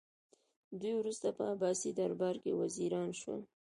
[0.79, 3.41] دوی وروسته په عباسي دربار کې وزیران شول